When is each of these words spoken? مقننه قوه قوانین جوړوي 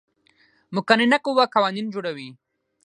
مقننه 0.75 1.17
قوه 1.25 1.43
قوانین 1.55 1.87
جوړوي 1.93 2.29